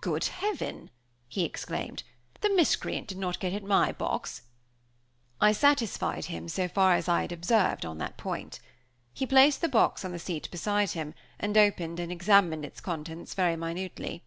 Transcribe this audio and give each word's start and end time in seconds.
"Good 0.00 0.24
heaven!" 0.28 0.88
he 1.28 1.44
exclaimed, 1.44 2.02
"the 2.40 2.48
miscreant 2.48 3.08
did 3.08 3.18
not 3.18 3.38
get 3.38 3.52
at 3.52 3.62
my 3.62 3.92
box 3.92 4.38
box?" 4.40 4.42
I 5.38 5.52
satisfied 5.52 6.24
him, 6.24 6.48
so 6.48 6.66
far 6.66 6.94
as 6.94 7.10
I 7.10 7.20
had 7.20 7.30
observed, 7.30 7.84
on 7.84 7.98
that 7.98 8.16
point. 8.16 8.58
He 9.12 9.26
placed 9.26 9.60
the 9.60 9.68
box 9.68 10.02
on 10.02 10.12
the 10.12 10.18
seat 10.18 10.48
beside 10.50 10.92
him, 10.92 11.12
and 11.38 11.58
opened 11.58 12.00
and 12.00 12.10
examined 12.10 12.64
its 12.64 12.80
contents 12.80 13.34
very 13.34 13.54
minutely. 13.54 14.24